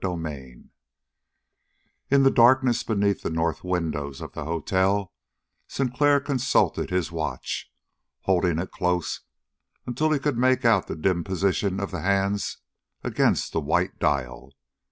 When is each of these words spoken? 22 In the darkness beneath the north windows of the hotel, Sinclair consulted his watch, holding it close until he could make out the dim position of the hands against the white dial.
22 0.03 0.63
In 2.09 2.23
the 2.23 2.31
darkness 2.31 2.81
beneath 2.81 3.21
the 3.21 3.29
north 3.29 3.63
windows 3.63 4.19
of 4.19 4.31
the 4.33 4.45
hotel, 4.45 5.11
Sinclair 5.67 6.19
consulted 6.19 6.89
his 6.89 7.11
watch, 7.11 7.71
holding 8.21 8.57
it 8.57 8.71
close 8.71 9.21
until 9.85 10.09
he 10.09 10.17
could 10.17 10.39
make 10.39 10.65
out 10.65 10.87
the 10.87 10.95
dim 10.95 11.23
position 11.23 11.79
of 11.79 11.91
the 11.91 12.01
hands 12.01 12.57
against 13.03 13.53
the 13.53 13.61
white 13.61 13.99
dial. 13.99 14.51